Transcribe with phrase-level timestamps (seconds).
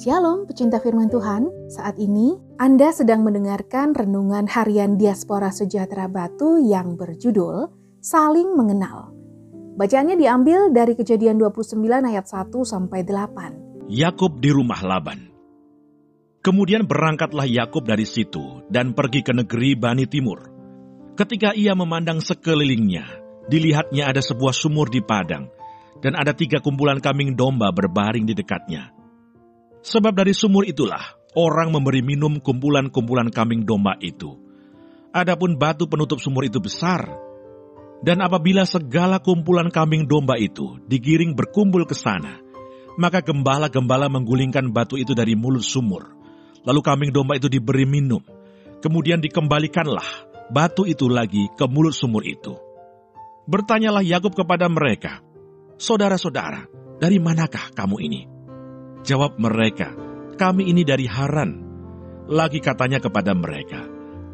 [0.00, 6.96] Shalom pecinta firman Tuhan, saat ini Anda sedang mendengarkan renungan harian Diaspora Sejahtera Batu yang
[6.96, 7.68] berjudul
[8.00, 9.12] Saling Mengenal.
[9.76, 13.92] Bacaannya diambil dari kejadian 29 ayat 1 sampai 8.
[13.92, 15.28] Yakub di rumah Laban.
[16.40, 20.48] Kemudian berangkatlah Yakub dari situ dan pergi ke negeri Bani Timur.
[21.12, 23.04] Ketika ia memandang sekelilingnya,
[23.52, 25.52] dilihatnya ada sebuah sumur di padang,
[26.00, 28.96] dan ada tiga kumpulan kambing domba berbaring di dekatnya.
[29.80, 34.36] Sebab dari sumur itulah orang memberi minum kumpulan-kumpulan kambing domba itu.
[35.10, 37.08] Adapun batu penutup sumur itu besar.
[38.00, 42.40] Dan apabila segala kumpulan kambing domba itu digiring berkumpul ke sana,
[42.96, 46.08] maka gembala-gembala menggulingkan batu itu dari mulut sumur.
[46.64, 48.24] Lalu kambing domba itu diberi minum.
[48.80, 52.56] Kemudian dikembalikanlah batu itu lagi ke mulut sumur itu.
[53.44, 55.20] Bertanyalah Yakub kepada mereka,
[55.80, 56.68] Saudara-saudara,
[57.00, 58.20] dari manakah kamu ini?
[59.00, 59.96] Jawab mereka,
[60.36, 61.68] kami ini dari Haran.
[62.30, 63.82] Lagi katanya kepada mereka,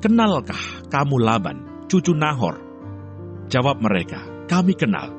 [0.00, 2.58] kenalkah kamu Laban, cucu Nahor?
[3.52, 5.12] Jawab mereka, kami kenal.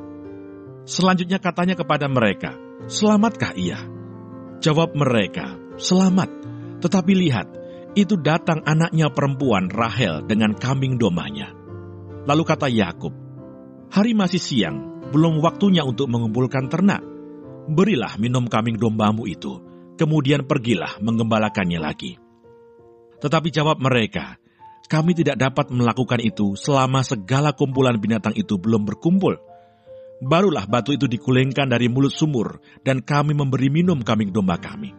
[0.90, 2.58] Selanjutnya katanya kepada mereka,
[2.90, 3.80] selamatkah ia?
[4.60, 6.30] Jawab mereka, selamat.
[6.82, 7.48] Tetapi lihat,
[7.96, 11.54] itu datang anaknya perempuan Rahel dengan kambing domanya.
[12.26, 13.14] Lalu kata Yakub,
[13.94, 17.15] hari masih siang, belum waktunya untuk mengumpulkan ternak
[17.66, 19.62] berilah minum kambing dombamu itu,
[19.98, 22.18] kemudian pergilah menggembalakannya lagi.
[23.20, 24.38] Tetapi jawab mereka,
[24.86, 29.40] kami tidak dapat melakukan itu selama segala kumpulan binatang itu belum berkumpul.
[30.22, 34.94] Barulah batu itu dikulengkan dari mulut sumur, dan kami memberi minum kambing domba kami.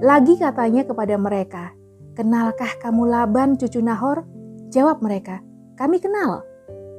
[0.00, 1.76] Lagi katanya kepada mereka,
[2.20, 4.26] Kenalkah kamu Laban cucu Nahor?
[4.74, 5.40] Jawab mereka,
[5.78, 6.49] kami kenal.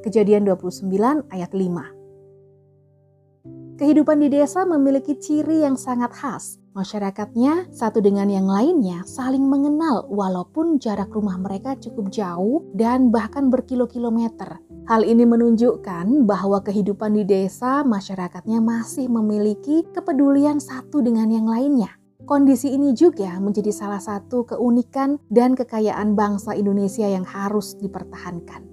[0.01, 0.89] Kejadian 29
[1.29, 3.77] ayat 5.
[3.77, 6.57] Kehidupan di desa memiliki ciri yang sangat khas.
[6.73, 13.53] Masyarakatnya satu dengan yang lainnya saling mengenal walaupun jarak rumah mereka cukup jauh dan bahkan
[13.53, 14.57] berkilo-kilometer.
[14.89, 21.93] Hal ini menunjukkan bahwa kehidupan di desa masyarakatnya masih memiliki kepedulian satu dengan yang lainnya.
[22.25, 28.70] Kondisi ini juga menjadi salah satu keunikan dan kekayaan bangsa Indonesia yang harus dipertahankan.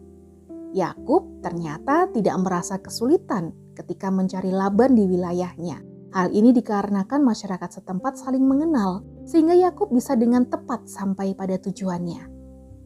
[0.76, 5.80] Yakub ternyata tidak merasa kesulitan ketika mencari Laban di wilayahnya.
[6.12, 12.28] Hal ini dikarenakan masyarakat setempat saling mengenal, sehingga Yakub bisa dengan tepat sampai pada tujuannya.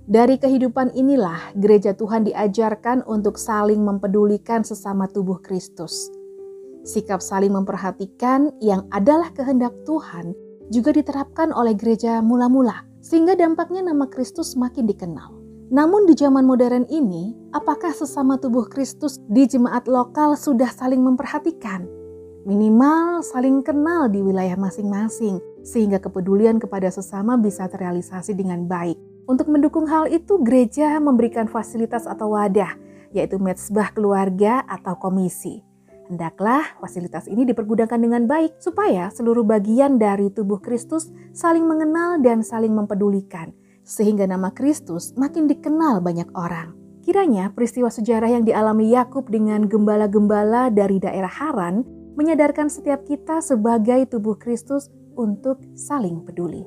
[0.03, 6.11] Dari kehidupan inilah gereja Tuhan diajarkan untuk saling mempedulikan sesama tubuh Kristus.
[6.83, 10.35] Sikap saling memperhatikan yang adalah kehendak Tuhan
[10.75, 15.42] juga diterapkan oleh gereja mula-mula, sehingga dampaknya nama Kristus makin dikenal.
[15.73, 21.89] Namun di zaman modern ini, apakah sesama tubuh Kristus di jemaat lokal sudah saling memperhatikan?
[22.45, 29.01] Minimal saling kenal di wilayah masing-masing, sehingga kepedulian kepada sesama bisa terrealisasi dengan baik.
[29.25, 32.77] Untuk mendukung hal itu, gereja memberikan fasilitas atau wadah,
[33.17, 35.65] yaitu mezbah keluarga atau komisi.
[36.13, 42.45] Hendaklah fasilitas ini dipergunakan dengan baik supaya seluruh bagian dari tubuh Kristus saling mengenal dan
[42.45, 46.75] saling mempedulikan sehingga nama Kristus makin dikenal banyak orang.
[47.03, 51.83] Kiranya peristiwa sejarah yang dialami Yakub dengan gembala-gembala dari daerah Haran
[52.15, 54.87] menyadarkan setiap kita sebagai tubuh Kristus
[55.19, 56.63] untuk saling peduli.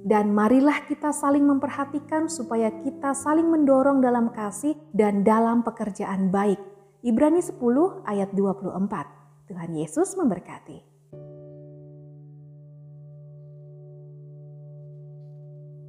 [0.00, 6.60] Dan marilah kita saling memperhatikan supaya kita saling mendorong dalam kasih dan dalam pekerjaan baik.
[7.04, 7.60] Ibrani 10
[8.08, 9.48] ayat 24.
[9.48, 10.89] Tuhan Yesus memberkati.